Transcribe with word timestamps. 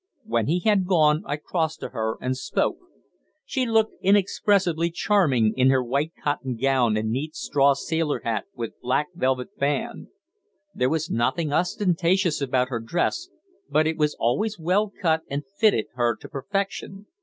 When 0.23 0.47
he 0.47 0.61
had 0.61 0.87
gone, 0.87 1.21
I 1.27 1.37
crossed 1.37 1.79
to 1.81 1.89
her 1.89 2.17
and 2.19 2.35
spoke. 2.35 2.79
She 3.45 3.67
looked 3.67 3.93
inexpressibly 4.01 4.89
charming 4.89 5.53
in 5.55 5.69
her 5.69 5.83
white 5.83 6.13
cotton 6.23 6.55
gown 6.55 6.97
and 6.97 7.11
neat 7.11 7.35
straw 7.35 7.73
sailor 7.75 8.19
hat 8.23 8.45
with 8.55 8.81
black 8.81 9.09
velvet 9.13 9.55
band. 9.59 10.07
There 10.73 10.89
was 10.89 11.11
nothing 11.11 11.53
ostentatious 11.53 12.41
about 12.41 12.69
her 12.69 12.79
dress, 12.79 13.29
but 13.69 13.85
it 13.85 13.95
was 13.97 14.15
always 14.19 14.57
well 14.57 14.91
cut 15.03 15.21
and 15.29 15.43
fitted 15.59 15.85
her 15.93 16.15
to 16.15 16.27
perfection. 16.27 17.05